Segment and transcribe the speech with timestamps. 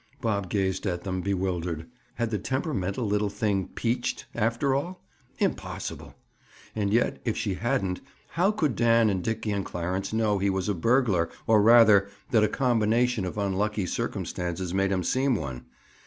[0.19, 1.87] Bob gazed at them, bewildered.
[2.15, 5.05] Had the temperamental little thing "peached," after all?
[5.37, 6.15] Impossible!
[6.75, 10.67] And yet if she hadn't, how could Dan and Dickie and Clarence know he was
[10.67, 15.65] a burglar—or rather, that a combination of unlucky circumstances made him seem one?